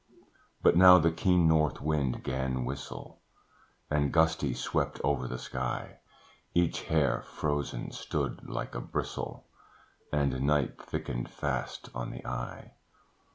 [0.63, 3.21] But now the keen north wind 'gan whistle,
[3.87, 5.99] And gusty, swept over the sky;
[6.55, 9.45] Each hair, frozen, stood like a bristle,
[10.11, 12.71] And night thickened fast on the eye.